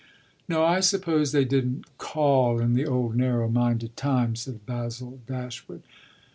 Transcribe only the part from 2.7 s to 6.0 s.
the old narrow minded time," said Basil Dashwood.